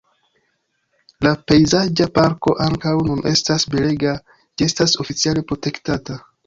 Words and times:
La 1.27 1.33
pejzaĝa 1.51 2.09
parko 2.17 2.55
ankaŭ 2.71 2.97
nun 3.11 3.23
estas 3.35 3.69
belega, 3.77 4.19
ĝi 4.49 4.71
estas 4.73 5.01
oficiale 5.07 5.51
protektata. 5.53 6.23